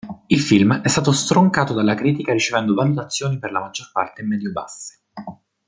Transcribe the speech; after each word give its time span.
Il 0.29 0.39
film 0.41 0.81
è 0.81 0.87
stato 0.87 1.11
stroncato 1.11 1.75
dalla 1.75 1.93
critica 1.93 2.33
ricevendo 2.33 2.73
valutazioni 2.73 3.37
per 3.37 3.51
la 3.51 3.59
maggior 3.59 3.91
parte 3.91 4.23
medio-basse. 4.23 5.01